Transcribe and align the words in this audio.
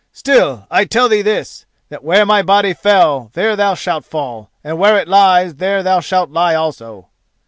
Still, 0.13 0.65
I 0.71 0.85
tell 0.85 1.07
thee 1.09 1.21
this: 1.21 1.67
that 1.89 2.03
where 2.03 2.25
my 2.25 2.41
body 2.41 2.73
fell 2.73 3.29
there 3.33 3.55
thou 3.55 3.75
shalt 3.75 4.03
fall, 4.03 4.49
and 4.63 4.79
where 4.79 4.97
it 4.97 5.07
lies 5.07 5.57
there 5.57 5.83
thou 5.83 5.99
shalt 5.99 6.31
lie 6.31 6.55
also." 6.55 7.09